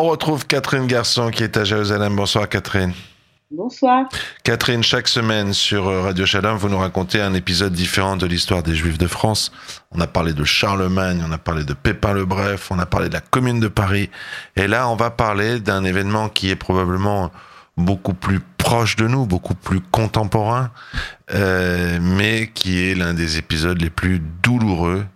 On 0.00 0.04
retrouve 0.04 0.46
Catherine 0.46 0.86
Garçon 0.86 1.32
qui 1.32 1.42
est 1.42 1.56
à 1.56 1.64
Jérusalem. 1.64 2.14
Bonsoir 2.14 2.48
Catherine. 2.48 2.92
Bonsoir. 3.50 4.04
Catherine, 4.44 4.84
chaque 4.84 5.08
semaine 5.08 5.52
sur 5.52 5.86
Radio 5.86 6.24
Shalom, 6.24 6.56
vous 6.56 6.68
nous 6.68 6.78
racontez 6.78 7.20
un 7.20 7.34
épisode 7.34 7.72
différent 7.72 8.16
de 8.16 8.24
l'histoire 8.24 8.62
des 8.62 8.76
Juifs 8.76 8.96
de 8.96 9.08
France. 9.08 9.50
On 9.90 10.00
a 10.00 10.06
parlé 10.06 10.34
de 10.34 10.44
Charlemagne, 10.44 11.24
on 11.28 11.32
a 11.32 11.38
parlé 11.38 11.64
de 11.64 11.72
Pépin 11.72 12.12
le 12.12 12.24
Bref, 12.24 12.70
on 12.70 12.78
a 12.78 12.86
parlé 12.86 13.08
de 13.08 13.14
la 13.14 13.20
Commune 13.20 13.58
de 13.58 13.66
Paris. 13.66 14.08
Et 14.54 14.68
là, 14.68 14.88
on 14.88 14.94
va 14.94 15.10
parler 15.10 15.58
d'un 15.58 15.82
événement 15.82 16.28
qui 16.28 16.48
est 16.48 16.56
probablement 16.56 17.32
beaucoup 17.76 18.14
plus 18.14 18.38
proche 18.56 18.94
de 18.94 19.08
nous, 19.08 19.26
beaucoup 19.26 19.56
plus 19.56 19.80
contemporain, 19.80 20.70
euh, 21.32 21.98
mais 22.00 22.52
qui 22.54 22.88
est 22.88 22.94
l'un 22.94 23.14
des 23.14 23.36
épisodes 23.36 23.82
les 23.82 23.90
plus 23.90 24.22
douloureux 24.44 25.06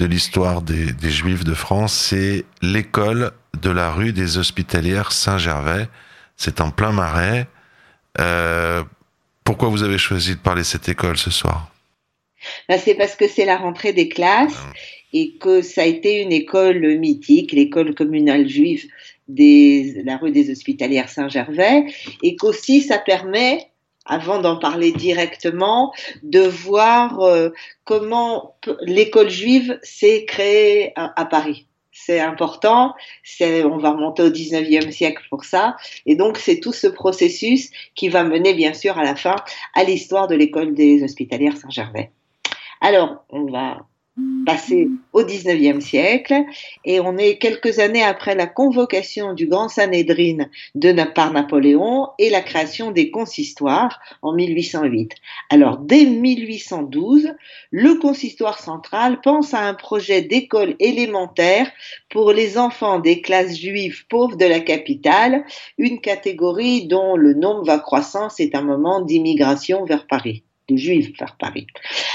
de 0.00 0.06
l'histoire 0.06 0.62
des, 0.62 0.92
des 0.92 1.10
Juifs 1.10 1.44
de 1.44 1.52
France. 1.52 1.92
C'est 1.92 2.44
l'école 2.62 3.32
de 3.60 3.70
la 3.70 3.92
rue 3.92 4.12
des 4.12 4.38
Hospitalières 4.38 5.12
Saint-Gervais. 5.12 5.88
C'est 6.36 6.62
en 6.62 6.70
plein 6.70 6.90
marais. 6.90 7.46
Euh, 8.18 8.82
pourquoi 9.44 9.68
vous 9.68 9.82
avez 9.82 9.98
choisi 9.98 10.36
de 10.36 10.40
parler 10.40 10.62
de 10.62 10.66
cette 10.66 10.88
école 10.88 11.18
ce 11.18 11.30
soir? 11.30 11.70
Ben, 12.66 12.80
C'est 12.82 12.94
parce 12.94 13.14
que 13.14 13.28
c'est 13.28 13.44
la 13.44 13.58
rentrée 13.58 13.92
des 13.92 14.08
classes 14.08 14.56
ah. 14.56 14.72
et 15.12 15.36
que 15.38 15.60
ça 15.60 15.82
a 15.82 15.86
été 15.86 16.22
une 16.22 16.32
école 16.32 16.96
mythique, 16.98 17.52
l'école 17.52 17.94
communale 17.94 18.48
juive 18.48 18.86
de 19.28 20.02
la 20.06 20.16
rue 20.16 20.30
des 20.30 20.50
Hospitalières 20.50 21.10
Saint-Gervais, 21.10 21.84
et 22.22 22.36
qu'aussi 22.36 22.80
ça 22.80 22.98
permet 22.98 23.69
avant 24.10 24.40
d'en 24.40 24.58
parler 24.58 24.92
directement, 24.92 25.92
de 26.22 26.40
voir 26.40 27.20
euh, 27.20 27.50
comment 27.84 28.56
l'école 28.82 29.30
juive 29.30 29.78
s'est 29.82 30.26
créée 30.26 30.92
à 30.96 31.24
Paris 31.24 31.66
c'est 31.92 32.20
important. 32.20 32.94
On 33.40 33.76
va 33.76 33.90
remonter 33.92 34.22
au 34.22 34.30
19e 34.30 34.90
siècle 34.90 35.22
pour 35.28 35.44
ça. 35.44 35.76
Et 36.06 36.16
donc, 36.16 36.38
c'est 36.38 36.60
tout 36.60 36.72
ce 36.72 36.86
processus 36.86 37.70
qui 37.94 38.08
va 38.08 38.24
mener, 38.24 38.54
bien 38.54 38.72
sûr, 38.72 38.98
à 38.98 39.04
la 39.04 39.16
fin, 39.16 39.36
à 39.74 39.84
l'histoire 39.84 40.26
de 40.26 40.34
l'école 40.34 40.74
des 40.74 41.02
hospitalières 41.02 41.56
Saint-Gervais. 41.56 42.10
Alors, 42.80 43.24
on 43.28 43.44
va 43.44 43.86
passé 44.44 44.88
au 45.12 45.22
19e 45.22 45.80
siècle 45.80 46.34
et 46.84 47.00
on 47.00 47.16
est 47.16 47.38
quelques 47.38 47.78
années 47.78 48.02
après 48.02 48.34
la 48.34 48.46
convocation 48.46 49.34
du 49.34 49.46
Grand 49.46 49.68
Sanhédrin 49.68 50.46
de, 50.74 50.92
par 51.14 51.32
Napoléon 51.32 52.08
et 52.18 52.30
la 52.30 52.40
création 52.40 52.90
des 52.90 53.10
consistoires 53.10 54.00
en 54.22 54.32
1808. 54.32 55.14
Alors 55.50 55.78
dès 55.78 56.04
1812, 56.04 57.32
le 57.70 57.94
consistoire 57.94 58.58
central 58.58 59.20
pense 59.20 59.54
à 59.54 59.60
un 59.60 59.74
projet 59.74 60.22
d'école 60.22 60.74
élémentaire 60.78 61.70
pour 62.08 62.32
les 62.32 62.58
enfants 62.58 62.98
des 62.98 63.20
classes 63.20 63.56
juives 63.56 64.06
pauvres 64.08 64.36
de 64.36 64.46
la 64.46 64.60
capitale, 64.60 65.44
une 65.78 66.00
catégorie 66.00 66.86
dont 66.86 67.16
le 67.16 67.34
nombre 67.34 67.64
va 67.64 67.78
croissant, 67.78 68.28
c'est 68.28 68.54
un 68.54 68.62
moment 68.62 69.00
d'immigration 69.00 69.84
vers 69.84 70.06
Paris 70.06 70.42
juifs 70.76 71.12
vers 71.18 71.36
Paris. 71.36 71.66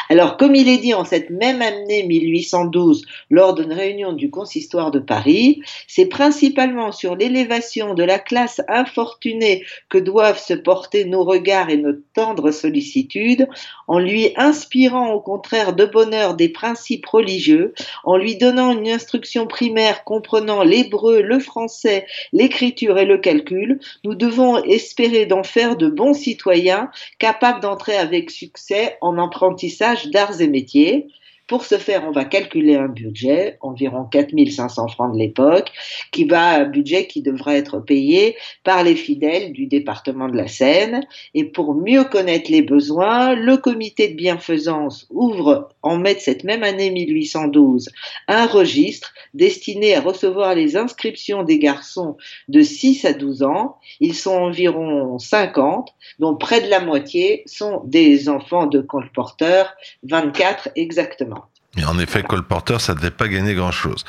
Alors, 0.09 0.37
comme 0.37 0.53
il 0.53 0.69
est 0.69 0.77
dit 0.77 0.93
en 0.93 1.03
cette 1.03 1.31
même 1.31 1.61
année 1.61 2.03
1812, 2.03 3.05
lors 3.31 3.55
d'une 3.55 3.73
réunion 3.73 4.13
du 4.13 4.29
consistoire 4.29 4.91
de 4.91 4.99
Paris, 4.99 5.61
c'est 5.87 6.05
principalement 6.05 6.91
sur 6.91 7.15
l'élévation 7.15 7.95
de 7.95 8.03
la 8.03 8.19
classe 8.19 8.61
infortunée 8.67 9.65
que 9.89 9.97
doivent 9.97 10.39
se 10.39 10.53
porter 10.53 11.05
nos 11.05 11.23
regards 11.23 11.71
et 11.71 11.77
notre 11.77 12.01
tendre 12.13 12.51
sollicitude, 12.51 13.47
en 13.87 13.97
lui 13.97 14.31
inspirant 14.35 15.11
au 15.11 15.19
contraire 15.19 15.73
de 15.73 15.85
bonheur 15.85 16.35
des 16.35 16.49
principes 16.49 17.05
religieux, 17.07 17.73
en 18.03 18.17
lui 18.17 18.35
donnant 18.35 18.71
une 18.73 18.87
instruction 18.87 19.47
primaire 19.47 20.03
comprenant 20.03 20.63
l'hébreu, 20.63 21.21
le 21.21 21.39
français, 21.39 22.05
l'écriture 22.31 22.99
et 22.99 23.05
le 23.05 23.17
calcul, 23.17 23.79
nous 24.03 24.13
devons 24.13 24.63
espérer 24.63 25.25
d'en 25.25 25.43
faire 25.43 25.77
de 25.77 25.87
bons 25.87 26.13
citoyens 26.13 26.91
capables 27.17 27.61
d'entrer 27.61 27.95
avec 27.97 28.29
succès 28.29 28.97
en 29.01 29.17
apprentissage 29.17 29.94
d'arts 30.11 30.41
et 30.41 30.47
métiers, 30.47 31.07
pour 31.47 31.63
ce 31.63 31.77
faire, 31.77 32.05
on 32.07 32.11
va 32.11 32.25
calculer 32.25 32.75
un 32.75 32.87
budget, 32.87 33.57
environ 33.61 34.05
4500 34.05 34.87
francs 34.87 35.13
de 35.13 35.19
l'époque, 35.19 35.71
qui 36.11 36.25
va 36.25 36.61
un 36.61 36.65
budget 36.65 37.07
qui 37.07 37.21
devra 37.21 37.55
être 37.55 37.79
payé 37.79 38.35
par 38.63 38.83
les 38.83 38.95
fidèles 38.95 39.53
du 39.53 39.67
département 39.67 40.27
de 40.27 40.35
la 40.35 40.47
Seine. 40.47 41.05
Et 41.33 41.43
pour 41.43 41.75
mieux 41.75 42.03
connaître 42.03 42.51
les 42.51 42.61
besoins, 42.61 43.35
le 43.35 43.57
comité 43.57 44.07
de 44.07 44.15
bienfaisance 44.15 45.07
ouvre 45.11 45.69
en 45.83 45.97
mai 45.97 46.15
de 46.15 46.19
cette 46.19 46.43
même 46.43 46.63
année 46.63 46.89
1812 46.89 47.89
un 48.27 48.45
registre 48.47 49.13
destiné 49.33 49.95
à 49.95 50.01
recevoir 50.01 50.55
les 50.55 50.77
inscriptions 50.77 51.43
des 51.43 51.59
garçons 51.59 52.17
de 52.47 52.61
6 52.61 53.05
à 53.05 53.13
12 53.13 53.43
ans. 53.43 53.77
Ils 53.99 54.15
sont 54.15 54.31
environ 54.31 55.19
50, 55.19 55.93
dont 56.19 56.35
près 56.35 56.61
de 56.61 56.69
la 56.69 56.79
moitié 56.79 57.43
sont 57.45 57.81
des 57.85 58.29
enfants 58.29 58.65
de 58.65 58.81
colporteurs, 58.81 59.73
24 60.03 60.69
exactement. 60.75 61.44
Et 61.77 61.85
en 61.85 61.99
effet, 61.99 62.23
colporteur, 62.23 62.81
ça 62.81 62.93
ne 62.93 62.99
devait 62.99 63.11
pas 63.11 63.27
gagner 63.27 63.53
grand-chose. 63.53 64.05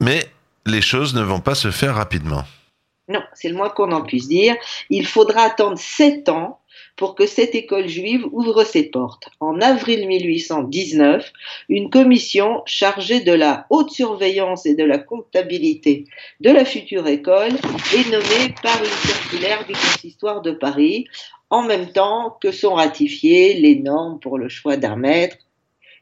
Mais 0.00 0.26
les 0.66 0.82
choses 0.82 1.14
ne 1.14 1.22
vont 1.22 1.40
pas 1.40 1.54
se 1.54 1.70
faire 1.70 1.94
rapidement. 1.94 2.44
Non, 3.08 3.22
c'est 3.34 3.48
le 3.48 3.54
moins 3.54 3.70
qu'on 3.70 3.92
en 3.92 4.02
puisse 4.02 4.28
dire. 4.28 4.56
Il 4.90 5.06
faudra 5.06 5.42
attendre 5.42 5.78
sept 5.78 6.28
ans 6.28 6.58
pour 6.96 7.14
que 7.14 7.26
cette 7.26 7.54
école 7.54 7.88
juive 7.88 8.24
ouvre 8.32 8.64
ses 8.64 8.84
portes. 8.84 9.28
En 9.38 9.60
avril 9.60 10.08
1819, 10.08 11.32
une 11.68 11.90
commission 11.90 12.62
chargée 12.64 13.20
de 13.20 13.32
la 13.32 13.66
haute 13.70 13.90
surveillance 13.90 14.66
et 14.66 14.74
de 14.74 14.84
la 14.84 14.98
comptabilité 14.98 16.06
de 16.40 16.50
la 16.50 16.64
future 16.64 17.06
école 17.06 17.52
est 17.94 18.10
nommée 18.10 18.54
par 18.62 18.78
une 18.82 19.08
circulaire 19.08 19.64
du 19.66 19.74
consistoire 19.74 20.40
de 20.40 20.52
Paris, 20.52 21.06
en 21.50 21.62
même 21.62 21.92
temps 21.92 22.36
que 22.40 22.50
sont 22.50 22.74
ratifiées 22.74 23.54
les 23.54 23.76
normes 23.76 24.18
pour 24.18 24.38
le 24.38 24.48
choix 24.48 24.76
d'un 24.76 24.96
maître, 24.96 25.36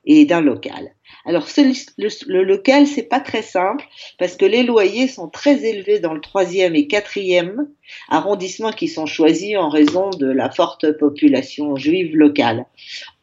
et 0.07 0.25
d'un 0.25 0.41
local. 0.41 0.95
Alors 1.27 1.47
le, 1.57 2.43
local 2.43 2.87
c'est 2.87 3.09
pas 3.09 3.21
très 3.21 3.43
simple 3.43 3.85
parce 4.19 4.37
que 4.37 4.45
les 4.45 4.63
loyers 4.63 5.09
sont 5.09 5.29
très 5.29 5.65
élevés 5.65 5.99
dans 5.99 6.13
le 6.13 6.21
troisième 6.21 6.75
et 6.75 6.87
quatrième 6.87 7.69
arrondissement 8.09 8.73
qui 8.73 8.89
sont 8.89 9.07
choisis 9.07 9.57
en 9.57 9.69
raison 9.69 10.11
de 10.11 10.27
la 10.27 10.51
forte 10.51 10.93
population 10.99 11.77
juive 11.77 12.15
locale. 12.17 12.67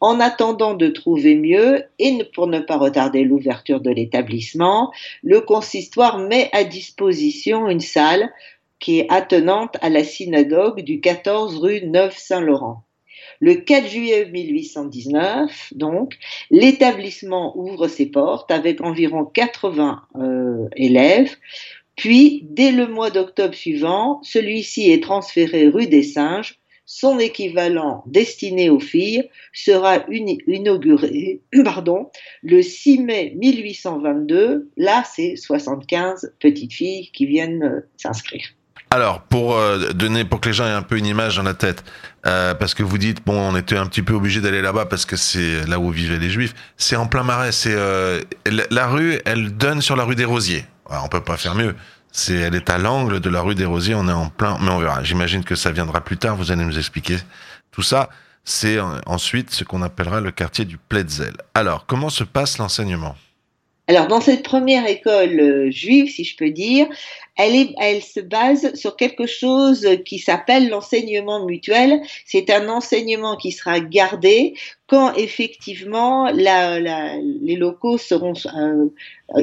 En 0.00 0.18
attendant 0.20 0.74
de 0.74 0.88
trouver 0.88 1.36
mieux 1.36 1.84
et 1.98 2.18
pour 2.34 2.48
ne 2.48 2.60
pas 2.60 2.76
retarder 2.76 3.24
l'ouverture 3.24 3.80
de 3.80 3.90
l'établissement, 3.90 4.92
le 5.22 5.40
consistoire 5.40 6.18
met 6.18 6.48
à 6.52 6.64
disposition 6.64 7.68
une 7.68 7.80
salle 7.80 8.32
qui 8.80 8.98
est 8.98 9.06
attenante 9.10 9.76
à 9.80 9.90
la 9.90 10.02
synagogue 10.02 10.80
du 10.80 11.00
14 11.00 11.58
rue 11.58 11.82
Neuve 11.86 12.16
Saint-Laurent. 12.16 12.82
Le 13.40 13.54
4 13.54 13.88
juillet 13.88 14.28
1819, 14.30 15.72
donc, 15.74 16.18
l'établissement 16.50 17.56
ouvre 17.56 17.88
ses 17.88 18.06
portes 18.06 18.50
avec 18.50 18.80
environ 18.80 19.24
80 19.24 20.02
euh, 20.16 20.68
élèves. 20.76 21.36
Puis, 21.96 22.44
dès 22.44 22.72
le 22.72 22.86
mois 22.86 23.10
d'octobre 23.10 23.54
suivant, 23.54 24.20
celui-ci 24.22 24.90
est 24.90 25.02
transféré 25.02 25.68
rue 25.68 25.86
des 25.86 26.02
Singes. 26.02 26.58
Son 26.84 27.18
équivalent 27.18 28.02
destiné 28.06 28.68
aux 28.68 28.80
filles 28.80 29.28
sera 29.52 30.04
inauguré 30.10 31.40
pardon, 31.64 32.10
le 32.42 32.60
6 32.60 32.98
mai 32.98 33.32
1822. 33.36 34.70
Là, 34.76 35.04
c'est 35.04 35.36
75 35.36 36.34
petites 36.40 36.72
filles 36.72 37.10
qui 37.12 37.26
viennent 37.26 37.62
euh, 37.62 37.80
s'inscrire. 37.96 38.46
Alors, 38.92 39.22
pour 39.22 39.56
euh, 39.56 39.88
donner, 39.94 40.26
pour 40.26 40.38
que 40.38 40.50
les 40.50 40.52
gens 40.52 40.66
aient 40.66 40.70
un 40.70 40.82
peu 40.82 40.98
une 40.98 41.06
image 41.06 41.36
dans 41.36 41.42
la 41.42 41.54
tête, 41.54 41.82
euh, 42.26 42.52
parce 42.52 42.74
que 42.74 42.82
vous 42.82 42.98
dites, 42.98 43.24
bon, 43.24 43.40
on 43.40 43.56
était 43.56 43.78
un 43.78 43.86
petit 43.86 44.02
peu 44.02 44.12
obligé 44.12 44.42
d'aller 44.42 44.60
là-bas 44.60 44.84
parce 44.84 45.06
que 45.06 45.16
c'est 45.16 45.66
là 45.66 45.78
où 45.78 45.88
vivaient 45.88 46.18
les 46.18 46.28
Juifs. 46.28 46.52
C'est 46.76 46.96
en 46.96 47.06
plein 47.06 47.22
marais. 47.22 47.52
C'est 47.52 47.72
euh, 47.72 48.20
la 48.70 48.86
rue, 48.88 49.18
elle 49.24 49.56
donne 49.56 49.80
sur 49.80 49.96
la 49.96 50.04
rue 50.04 50.14
des 50.14 50.26
Rosiers. 50.26 50.66
Alors, 50.90 51.06
on 51.06 51.08
peut 51.08 51.22
pas 51.22 51.38
faire 51.38 51.54
mieux. 51.54 51.74
C'est, 52.12 52.34
elle 52.34 52.54
est 52.54 52.68
à 52.68 52.76
l'angle 52.76 53.20
de 53.20 53.30
la 53.30 53.40
rue 53.40 53.54
des 53.54 53.64
Rosiers. 53.64 53.94
On 53.94 54.06
est 54.08 54.12
en 54.12 54.28
plein, 54.28 54.58
mais 54.60 54.70
on 54.70 54.78
verra. 54.78 55.02
J'imagine 55.02 55.42
que 55.42 55.54
ça 55.54 55.70
viendra 55.70 56.02
plus 56.02 56.18
tard. 56.18 56.36
Vous 56.36 56.52
allez 56.52 56.66
nous 56.66 56.76
expliquer 56.76 57.16
tout 57.70 57.80
ça. 57.80 58.10
C'est 58.44 58.76
ensuite 59.06 59.52
ce 59.52 59.64
qu'on 59.64 59.80
appellera 59.80 60.20
le 60.20 60.32
quartier 60.32 60.66
du 60.66 60.76
Pletzel. 60.76 61.32
Alors, 61.54 61.86
comment 61.86 62.10
se 62.10 62.24
passe 62.24 62.58
l'enseignement? 62.58 63.16
Alors, 63.88 64.06
dans 64.06 64.20
cette 64.20 64.44
première 64.44 64.86
école 64.86 65.70
juive, 65.70 66.10
si 66.10 66.24
je 66.24 66.36
peux 66.36 66.50
dire, 66.50 66.86
elle, 67.36 68.02
se 68.02 68.20
base 68.20 68.74
sur 68.74 68.96
quelque 68.96 69.26
chose 69.26 69.88
qui 70.04 70.18
s'appelle 70.18 70.68
l'enseignement 70.68 71.44
mutuel. 71.46 72.00
C'est 72.26 72.50
un 72.50 72.68
enseignement 72.68 73.36
qui 73.36 73.52
sera 73.52 73.80
gardé 73.80 74.54
quand 74.86 75.14
effectivement 75.14 76.30
les 76.30 77.56
locaux 77.56 77.96
seront 77.96 78.34
euh, 78.54 78.88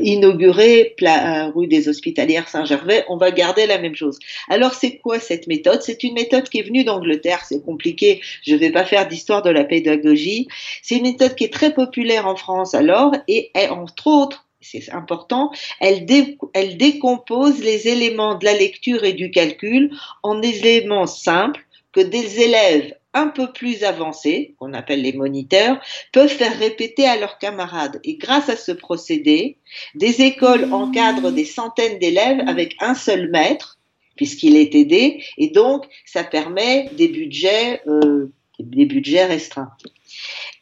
inaugurés, 0.04 0.96
euh, 1.02 1.50
rue 1.50 1.66
des 1.66 1.90
Hospitalières 1.90 2.48
Saint-Gervais, 2.48 3.04
on 3.10 3.18
va 3.18 3.32
garder 3.32 3.66
la 3.66 3.80
même 3.80 3.96
chose. 3.96 4.20
Alors 4.48 4.76
c'est 4.76 4.98
quoi 4.98 5.20
cette 5.20 5.48
méthode? 5.48 5.82
C'est 5.82 6.04
une 6.04 6.14
méthode 6.14 6.48
qui 6.50 6.60
est 6.60 6.64
venue 6.64 6.84
d'Angleterre, 6.84 7.44
c'est 7.46 7.64
compliqué, 7.64 8.22
je 8.46 8.54
ne 8.54 8.60
vais 8.60 8.72
pas 8.72 8.86
faire 8.86 9.08
d'histoire 9.08 9.42
de 9.42 9.50
la 9.50 9.64
pédagogie. 9.64 10.48
C'est 10.84 10.98
une 10.98 11.04
méthode 11.04 11.34
qui 11.34 11.46
est 11.46 11.54
très 11.54 11.74
populaire 11.74 12.28
en 12.28 12.36
France 12.36 12.76
alors, 12.76 13.16
et 13.28 13.50
entre 13.72 14.06
autres 14.06 14.49
c'est 14.62 14.92
important, 14.92 15.52
elle, 15.80 16.06
décompose 16.06 17.60
les 17.60 17.88
éléments 17.88 18.36
de 18.36 18.46
la 18.46 18.54
lecture 18.54 19.04
et 19.04 19.14
du 19.14 19.32
calcul 19.32 19.92
en 20.24 20.42
éléments 20.42 21.08
simples 21.08 21.66
que 21.92 22.02
des 22.02 22.42
élèves 22.42 22.94
un 23.14 23.28
peu 23.28 23.52
plus 23.52 23.84
avancés, 23.84 24.54
qu'on 24.60 24.74
appelle 24.74 25.02
les 25.02 25.14
moniteurs, 25.14 25.82
peuvent 26.12 26.30
faire 26.30 26.58
répéter 26.60 27.06
à 27.06 27.18
leurs 27.18 27.40
camarades. 27.40 28.00
Et 28.04 28.18
grâce 28.18 28.50
à 28.50 28.56
ce 28.56 28.72
procédé, 28.72 29.58
des 29.96 30.22
écoles 30.22 30.72
encadrent 30.72 31.32
des 31.32 31.46
centaines 31.46 31.98
d'élèves 31.98 32.42
avec 32.48 32.76
un 32.80 32.94
seul 32.94 33.30
maître, 33.32 33.80
puisqu'il 34.16 34.58
est 34.58 34.76
aidé, 34.76 35.24
et 35.38 35.48
donc 35.48 35.86
ça 36.06 36.24
permet 36.24 36.90
des 36.98 37.08
budgets, 37.08 37.82
euh, 37.88 38.32
des 38.60 38.86
budgets 38.86 39.26
restreints. 39.26 39.72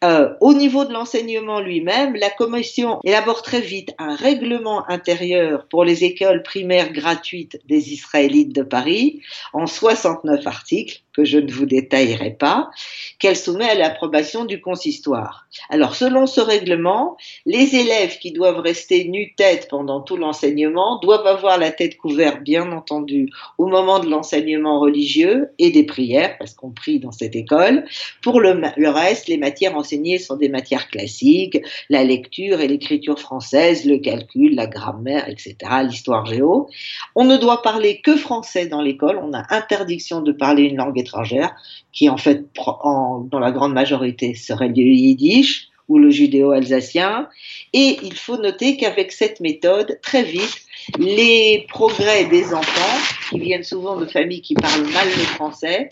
Euh, 0.04 0.34
au 0.42 0.54
niveau 0.54 0.86
de 0.86 0.94
l'enseignement 0.94 1.60
lui-même, 1.60 2.16
la 2.16 2.30
Commission 2.30 3.00
élabore 3.04 3.42
très 3.42 3.62
vite 3.62 3.96
un 3.98 4.16
règlement 4.16 4.88
intérieur 4.90 5.68
pour 5.70 5.84
les 5.84 6.04
écoles 6.04 6.44
primaires 6.44 6.92
gratuites 6.92 7.60
des 7.68 7.94
Israélites 7.94 8.54
de 8.54 8.62
Paris 8.62 9.22
en 9.54 9.66
69 9.66 10.46
articles 10.46 11.02
que 11.18 11.26
je 11.26 11.40
ne 11.40 11.52
vous 11.52 11.66
détaillerai 11.66 12.30
pas, 12.30 12.70
qu'elle 13.18 13.36
soumet 13.36 13.68
à 13.68 13.74
l'approbation 13.74 14.46
du 14.46 14.62
consistoire. 14.62 15.48
Alors, 15.72 15.96
selon 15.96 16.28
ce 16.28 16.40
règlement, 16.40 17.18
les 17.48 17.76
élèves 17.76 18.20
qui 18.20 18.32
doivent 18.32 18.60
rester 18.60 19.06
nu-tête 19.06 19.68
pendant 19.68 20.02
tout 20.02 20.16
l'enseignement 20.16 21.00
doivent 21.00 21.26
avoir 21.26 21.58
la 21.58 21.72
tête 21.72 21.98
couverte, 21.98 22.44
bien 22.44 22.72
entendu, 22.72 23.32
au 23.58 23.66
moment 23.66 24.00
de 24.00 24.08
l'enseignement 24.08 24.80
religieux 24.80 25.50
et 25.58 25.72
des 25.72 25.86
prières, 25.86 26.38
parce 26.38 26.54
qu'on 26.54 26.70
prie 26.70 27.00
dans 27.00 27.12
cette 27.12 27.36
école. 27.36 27.86
Pour 28.22 28.40
le, 28.40 28.62
le 28.78 28.90
reste, 28.90 29.28
les 29.28 29.38
matières 29.38 29.76
sont 30.20 30.36
des 30.36 30.50
matières 30.50 30.90
classiques, 30.90 31.60
la 31.90 32.04
lecture 32.04 32.62
et 32.62 32.68
l'écriture 32.68 33.20
française, 33.20 33.86
le 33.86 33.98
calcul, 33.98 34.56
la 34.56 34.68
grammaire, 34.68 35.28
etc., 35.30 35.56
l'histoire 35.84 36.26
géo. 36.26 36.70
On 37.16 37.26
ne 37.26 37.38
doit 37.38 37.62
parler 37.62 38.02
que 38.02 38.16
français 38.16 38.68
dans 38.68 38.82
l'école, 38.82 39.20
on 39.22 39.34
a 39.34 39.44
interdiction 39.50 40.22
de 40.22 40.32
parler 40.32 40.64
une 40.64 40.78
langue 40.78 41.00
étrangère, 41.00 41.56
qui 41.92 42.10
en 42.10 42.18
fait, 42.18 42.44
dans 42.56 43.40
la 43.40 43.52
grande 43.52 43.74
majorité, 43.74 44.34
serait 44.36 44.70
le 44.70 44.76
yiddish 44.76 45.70
ou 45.88 45.98
le 46.00 46.10
judéo-alsacien. 46.10 47.30
Et 47.74 47.98
il 48.04 48.14
faut 48.14 48.38
noter 48.38 48.78
qu'avec 48.78 49.12
cette 49.12 49.40
méthode, 49.40 50.00
très 50.02 50.24
vite, 50.24 50.62
les 51.00 51.66
progrès 51.70 52.26
des 52.26 52.54
enfants, 52.54 53.00
qui 53.30 53.40
viennent 53.40 53.64
souvent 53.64 53.98
de 53.98 54.06
familles 54.06 54.42
qui 54.42 54.54
parlent 54.54 54.88
mal 54.94 55.08
le 55.08 55.24
français 55.24 55.90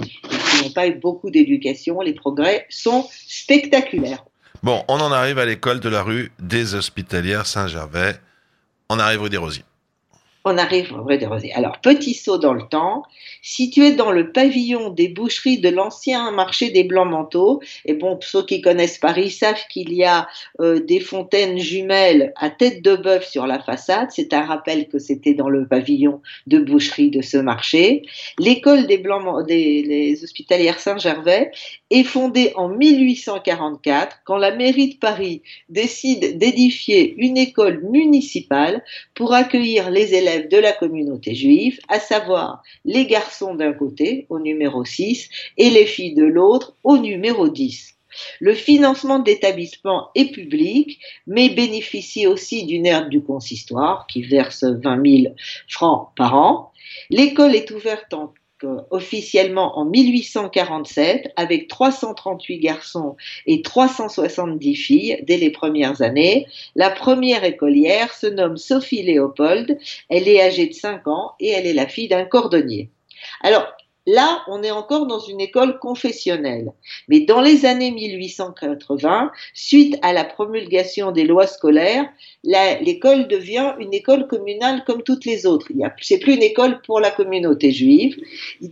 n'ont 0.64 0.72
pas 0.72 0.88
eu 0.88 0.96
beaucoup 0.96 1.30
d'éducation, 1.30 2.02
les 2.02 2.14
progrès 2.14 2.66
sont 2.70 3.08
spectaculaires. 3.28 4.24
Bon, 4.64 4.84
on 4.88 5.00
en 5.00 5.12
arrive 5.12 5.38
à 5.38 5.46
l'école 5.46 5.80
de 5.80 5.90
la 5.90 6.02
rue 6.02 6.32
des 6.40 6.74
Hospitalières 6.74 7.46
Saint-Gervais. 7.46 8.16
On 8.90 9.00
arrive 9.00 9.22
au 9.22 9.30
Desrosiers 9.30 9.64
on 10.46 10.60
arrive 10.60 10.94
au 10.94 11.02
vrai 11.02 11.18
des 11.18 11.26
rosiers. 11.26 11.54
Alors, 11.54 11.80
petit 11.82 12.14
saut 12.14 12.38
dans 12.38 12.54
le 12.54 12.62
temps, 12.62 13.04
situé 13.42 13.94
dans 13.94 14.12
le 14.12 14.32
pavillon 14.32 14.92
des 14.92 15.08
boucheries 15.08 15.60
de 15.60 15.70
l'ancien 15.70 16.30
marché 16.32 16.70
des 16.70 16.84
Blancs-Manteaux, 16.84 17.62
et 17.86 17.96
bon, 17.96 18.20
ceux 18.22 18.46
qui 18.46 18.62
connaissent 18.62 19.00
Paris 19.00 19.32
savent 19.32 19.64
qu'il 19.70 19.92
y 19.92 20.04
a 20.04 20.28
euh, 20.62 20.80
des 20.80 21.00
fontaines 21.00 21.58
jumelles 21.58 22.32
à 22.36 22.52
tête 22.52 22.84
de 22.84 22.96
bœuf 22.96 23.28
sur 23.28 23.48
la 23.48 23.60
façade. 23.60 24.10
C'est 24.12 24.34
un 24.34 24.44
rappel 24.44 24.88
que 24.88 25.00
c'était 25.00 25.34
dans 25.34 25.50
le 25.50 25.68
pavillon 25.68 26.22
de 26.46 26.60
boucherie 26.60 27.10
de 27.10 27.24
ce 27.24 27.38
marché. 27.38 28.04
L'école 28.38 28.86
des 28.86 29.00
Blancs, 29.00 29.48
des 29.48 30.20
hospitalières 30.24 30.80
Saint-Gervais 30.80 31.52
est 31.90 32.04
fondée 32.04 32.52
en 32.56 32.70
1844 32.70 34.20
quand 34.26 34.38
la 34.38 34.56
mairie 34.56 34.94
de 34.94 35.00
Paris 35.00 35.42
décide 35.70 36.38
d'édifier 36.38 37.16
une 37.18 37.38
école 37.38 37.82
municipale 37.84 38.84
pour 39.16 39.34
accueillir 39.34 39.90
les 39.90 40.14
élèves 40.14 40.35
de 40.40 40.58
la 40.58 40.72
communauté 40.72 41.36
juive, 41.36 41.80
à 41.88 42.00
savoir 42.00 42.64
les 42.84 43.06
garçons 43.06 43.56
d'un 43.56 43.74
côté, 43.74 44.26
au 44.30 44.40
numéro 44.40 44.86
6, 44.86 45.30
et 45.58 45.70
les 45.70 45.86
filles 45.86 46.16
de 46.16 46.26
l'autre, 46.26 46.76
au 46.84 46.98
numéro 46.98 47.50
10. 47.50 47.96
Le 48.40 48.54
financement 48.54 49.20
de 49.20 49.30
l'établissement 49.30 50.10
est 50.16 50.32
public, 50.32 51.00
mais 51.28 51.50
bénéficie 51.50 52.28
aussi 52.28 52.66
d'une 52.66 52.86
aide 52.86 53.10
du 53.10 53.22
consistoire 53.22 54.08
qui 54.08 54.22
verse 54.24 54.64
20 54.64 55.22
000 55.24 55.36
francs 55.68 56.10
par 56.16 56.36
an. 56.36 56.72
L'école 57.10 57.56
est 57.56 57.72
ouverte 57.72 58.14
en 58.14 58.34
officiellement 58.90 59.78
en 59.78 59.86
1847 59.86 61.34
avec 61.36 61.68
338 61.68 62.60
garçons 62.60 63.16
et 63.46 63.62
370 63.62 64.76
filles 64.76 65.24
dès 65.28 65.38
les 65.38 65.50
premières 65.50 66.02
années. 66.02 66.48
La 66.76 66.90
première 66.90 67.44
écolière 67.44 68.14
se 68.14 68.28
nomme 68.28 68.58
Sophie 68.58 69.04
Léopold. 69.04 69.78
Elle 70.10 70.28
est 70.28 70.42
âgée 70.42 70.68
de 70.68 70.74
5 70.74 71.08
ans 71.08 71.34
et 71.40 71.50
elle 71.50 71.68
est 71.68 71.74
la 71.74 71.88
fille 71.88 72.08
d'un 72.08 72.26
cordonnier. 72.26 72.90
Alors, 73.42 73.75
Là, 74.08 74.44
on 74.48 74.62
est 74.62 74.72
encore 74.72 75.08
dans 75.08 75.20
une 75.20 75.42
école 75.42 75.80
confessionnelle. 75.80 76.72
Mais 77.08 77.22
dans 77.22 77.42
les 77.42 77.66
années 77.66 77.92
1880, 77.92 79.32
suite 79.54 79.98
à 80.02 80.14
la 80.14 80.24
promulgation 80.24 81.12
des 81.12 81.24
lois 81.24 81.48
scolaires, 81.48 82.08
l'école 82.44 83.28
devient 83.28 83.74
une 83.80 83.94
école 83.94 84.28
communale 84.28 84.84
comme 84.86 85.02
toutes 85.02 85.26
les 85.26 85.46
autres. 85.46 85.68
C'est 86.02 86.20
plus 86.20 86.36
une 86.36 86.44
école 86.44 86.82
pour 86.82 87.00
la 87.00 87.12
communauté 87.12 87.72
juive. 87.72 88.16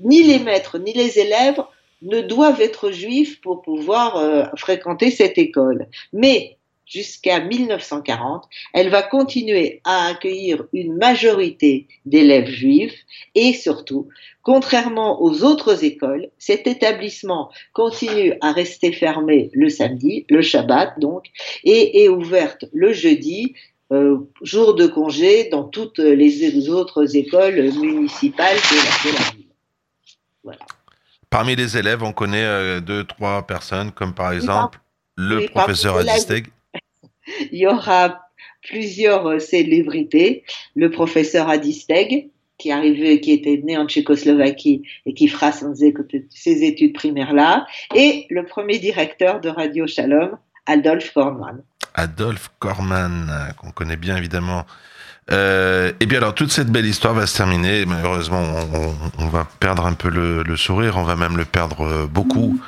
Ni 0.03 0.24
les 0.24 0.39
maîtres 0.39 0.77
ni 0.77 0.94
les 0.94 1.19
élèves 1.19 1.62
ne 2.03 2.21
doivent 2.21 2.62
être 2.62 2.91
juifs 2.91 3.41
pour 3.41 3.62
pouvoir 3.62 4.18
euh, 4.18 4.44
fréquenter 4.57 5.09
cette 5.09 5.38
école. 5.38 5.88
Mais 6.12 6.57
jusqu'à 6.85 7.39
1940, 7.39 8.45
elle 8.74 8.89
va 8.89 9.01
continuer 9.01 9.81
à 9.83 10.07
accueillir 10.07 10.65
une 10.74 10.95
majorité 10.95 11.88
d'élèves 12.06 12.50
juifs 12.50 13.06
et 13.35 13.53
surtout, 13.53 14.09
contrairement 14.41 15.21
aux 15.21 15.44
autres 15.44 15.83
écoles, 15.83 16.30
cet 16.38 16.68
établissement 16.68 17.50
continue 17.74 18.33
à 18.41 18.51
rester 18.51 18.91
fermé 18.91 19.50
le 19.53 19.69
samedi, 19.69 20.25
le 20.30 20.41
Shabbat 20.41 21.00
donc, 21.00 21.25
et 21.63 22.03
est 22.03 22.09
ouverte 22.09 22.65
le 22.74 22.94
jeudi, 22.94 23.53
euh, 23.91 24.18
jour 24.41 24.75
de 24.75 24.88
congé 24.88 25.50
dans 25.50 25.63
toutes 25.63 26.00
les 26.00 26.69
autres 26.69 27.15
écoles 27.15 27.62
municipales 27.80 28.57
de 28.57 29.13
la, 29.13 29.31
ville. 29.31 29.45
Voilà. 30.44 30.59
Parmi 31.30 31.56
les 31.56 31.77
élèves, 31.77 32.03
on 32.03 32.13
connaît 32.13 32.44
euh, 32.44 32.80
deux, 32.80 33.03
trois 33.03 33.41
personnes, 33.44 33.91
comme 33.91 34.13
par 34.13 34.33
exemple 34.33 34.80
le 35.15 35.47
professeur 35.47 35.97
Adisteg. 35.97 36.47
il 37.51 37.59
y 37.59 37.68
aura 37.68 38.24
plusieurs 38.68 39.27
euh, 39.27 39.39
célébrités. 39.39 40.44
Le 40.75 40.89
professeur 40.89 41.50
Adisteg, 41.50 42.30
qui 42.57 42.71
arrivait, 42.71 43.19
qui 43.19 43.31
était 43.31 43.62
né 43.63 43.77
en 43.77 43.88
Tchécoslovaquie 43.88 44.83
et 45.06 45.13
qui 45.13 45.27
fera 45.27 45.52
ses 45.52 46.63
études 46.63 46.94
primaires 46.94 47.33
là, 47.33 47.66
et 47.95 48.25
le 48.30 48.45
premier 48.45 48.80
directeur 48.80 49.42
de 49.42 49.49
Radio 49.49 49.87
Shalom, 49.87 50.37
Adolphe 50.66 51.13
Korman. 51.13 51.61
Adolphe 51.95 52.52
Korman, 52.59 53.30
euh, 53.30 53.52
qu'on 53.54 53.71
connaît 53.71 53.97
bien 53.97 54.18
évidemment. 54.18 54.66
Euh, 55.31 55.94
et 56.02 56.06
bien 56.06 56.18
alors 56.18 56.35
toute 56.35 56.52
cette 56.52 56.68
belle 56.68 56.85
histoire 56.85 57.13
va 57.13 57.28
se 57.28 57.37
terminer. 57.37 57.85
Malheureusement, 57.85 58.44
on, 59.19 59.28
va 59.28 59.47
perdre 59.59 59.85
un 59.85 59.94
peu 59.94 60.09
le, 60.09 60.44
le, 60.44 60.57
sourire, 60.57 60.97
on 60.97 61.04
va 61.04 61.16
même 61.16 61.37
le 61.37 61.45
perdre 61.45 62.07
beaucoup 62.07 62.59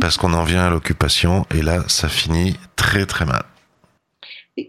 parce 0.00 0.16
qu'on 0.16 0.32
en 0.32 0.44
vient 0.44 0.64
à 0.64 0.70
l'occupation 0.70 1.44
et 1.54 1.60
là, 1.60 1.84
ça 1.86 2.08
finit 2.08 2.56
très 2.76 3.04
très 3.04 3.26
mal. 3.26 3.44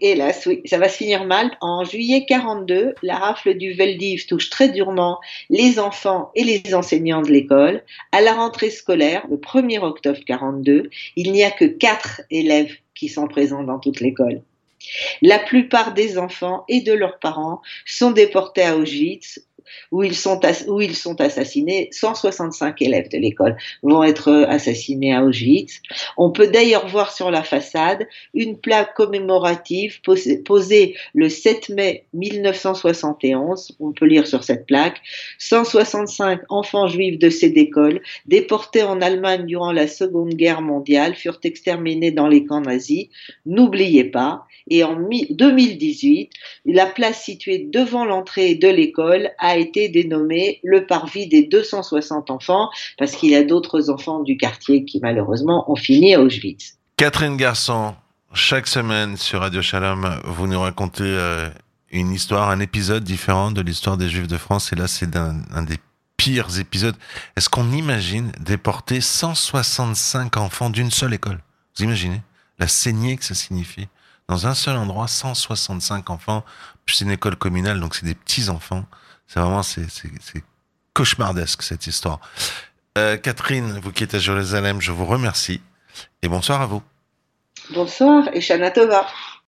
Hélas, 0.00 0.46
oui, 0.46 0.62
ça 0.66 0.78
va 0.78 0.88
se 0.88 0.96
finir 0.96 1.24
mal. 1.24 1.50
En 1.60 1.84
juillet 1.84 2.24
42, 2.24 2.94
la 3.02 3.16
rafle 3.16 3.54
du 3.54 3.72
Veldiv 3.72 4.26
touche 4.26 4.48
très 4.48 4.68
durement 4.68 5.18
les 5.48 5.78
enfants 5.80 6.30
et 6.34 6.44
les 6.44 6.74
enseignants 6.74 7.22
de 7.22 7.30
l'école. 7.30 7.82
À 8.12 8.20
la 8.20 8.34
rentrée 8.34 8.70
scolaire, 8.70 9.26
le 9.28 9.36
1er 9.36 9.80
octobre 9.80 10.20
42, 10.24 10.90
il 11.16 11.32
n'y 11.32 11.42
a 11.42 11.50
que 11.50 11.64
quatre 11.64 12.22
élèves 12.30 12.76
qui 12.94 13.08
sont 13.08 13.26
présents 13.26 13.64
dans 13.64 13.78
toute 13.78 14.00
l'école. 14.00 14.42
La 15.22 15.38
plupart 15.38 15.92
des 15.92 16.18
enfants 16.18 16.64
et 16.68 16.80
de 16.80 16.92
leurs 16.92 17.18
parents 17.18 17.60
sont 17.84 18.12
déportés 18.12 18.62
à 18.62 18.76
Auschwitz 18.76 19.40
où 19.90 20.02
ils 20.02 20.16
sont, 20.16 20.40
où 20.68 20.80
ils 20.80 20.96
sont 20.96 21.20
assassinés. 21.20 21.88
165 21.92 22.80
élèves 22.82 23.08
de 23.10 23.18
l'école 23.18 23.56
vont 23.82 24.02
être 24.02 24.28
euh, 24.28 24.46
assassinés 24.48 25.14
à 25.14 25.24
Auschwitz. 25.24 25.80
On 26.16 26.30
peut 26.30 26.48
d'ailleurs 26.48 26.88
voir 26.88 27.12
sur 27.12 27.30
la 27.30 27.42
façade 27.42 28.06
une 28.34 28.58
plaque 28.58 28.94
commémorative 28.94 30.00
posée, 30.44 30.96
le 31.14 31.28
7 31.28 31.70
mai 31.70 32.04
1971. 32.14 33.76
On 33.80 33.92
peut 33.92 34.06
lire 34.06 34.26
sur 34.26 34.44
cette 34.44 34.66
plaque 34.66 35.00
165 35.38 36.40
enfants 36.48 36.88
juifs 36.88 37.18
de 37.18 37.30
cette 37.30 37.56
école 37.56 38.00
déportés 38.26 38.82
en 38.82 39.00
Allemagne 39.00 39.46
durant 39.46 39.72
la 39.72 39.86
Seconde 39.86 40.34
Guerre 40.34 40.62
mondiale 40.62 41.14
furent 41.14 41.40
exterminés 41.42 42.10
dans 42.10 42.28
les 42.28 42.44
camps 42.44 42.60
nazis. 42.60 43.08
N'oubliez 43.46 44.04
pas. 44.04 44.44
Et 44.68 44.84
en 44.84 44.96
2018, 45.30 46.30
la 46.66 46.86
place 46.86 47.24
située 47.24 47.58
devant 47.58 48.04
l'entrée 48.04 48.54
de 48.54 48.68
l'école 48.68 49.30
a 49.38 49.58
été 49.60 49.88
dénommé 49.88 50.58
le 50.64 50.86
parvis 50.86 51.28
des 51.28 51.44
260 51.44 52.30
enfants 52.30 52.70
parce 52.98 53.12
qu'il 53.12 53.30
y 53.30 53.36
a 53.36 53.44
d'autres 53.44 53.90
enfants 53.90 54.20
du 54.20 54.36
quartier 54.36 54.84
qui 54.84 54.98
malheureusement 55.00 55.70
ont 55.70 55.76
fini 55.76 56.14
à 56.14 56.20
Auschwitz. 56.20 56.78
Catherine 56.96 57.36
Garçon, 57.36 57.94
Chaque 58.34 58.66
semaine 58.66 59.16
sur 59.16 59.40
Radio 59.40 59.62
Shalom, 59.62 60.20
vous 60.24 60.46
nous 60.46 60.60
racontez 60.60 61.04
euh, 61.04 61.48
une 61.90 62.12
histoire, 62.12 62.50
un 62.50 62.60
épisode 62.60 63.04
différent 63.04 63.50
de 63.50 63.60
l'histoire 63.60 63.96
des 63.96 64.08
Juifs 64.08 64.28
de 64.28 64.36
France. 64.36 64.72
Et 64.72 64.76
là, 64.76 64.86
c'est 64.86 65.16
un, 65.16 65.42
un 65.52 65.62
des 65.62 65.78
pires 66.16 66.58
épisodes. 66.58 66.96
Est-ce 67.36 67.48
qu'on 67.48 67.72
imagine 67.72 68.30
déporter 68.38 69.00
165 69.00 70.36
enfants 70.36 70.70
d'une 70.70 70.90
seule 70.90 71.14
école? 71.14 71.40
Vous 71.76 71.84
imaginez 71.84 72.20
la 72.58 72.68
saignée 72.68 73.16
que 73.16 73.24
ça 73.24 73.34
signifie? 73.34 73.88
Dans 74.28 74.46
un 74.46 74.54
seul 74.54 74.76
endroit, 74.76 75.08
165 75.08 76.08
enfants. 76.10 76.44
C'est 76.86 77.04
une 77.04 77.10
école 77.10 77.36
communale, 77.36 77.80
donc 77.80 77.94
c'est 77.94 78.06
des 78.06 78.14
petits 78.14 78.48
enfants. 78.48 78.84
C'est 79.32 79.38
vraiment, 79.38 79.62
c'est 79.62 79.86
cauchemardesque 80.92 81.62
cette 81.62 81.86
histoire. 81.86 82.18
Euh, 82.98 83.16
Catherine, 83.16 83.78
vous 83.80 83.92
qui 83.92 84.02
êtes 84.02 84.14
à 84.14 84.18
Jérusalem, 84.18 84.80
je 84.80 84.90
vous 84.90 85.06
remercie 85.06 85.60
et 86.20 86.26
bonsoir 86.26 86.60
à 86.62 86.66
vous. 86.66 86.82
Bonsoir 87.72 88.28
et 88.32 88.40
Shana 88.40 88.72
Tova. 88.72 89.06